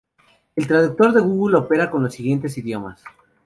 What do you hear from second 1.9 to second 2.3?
con los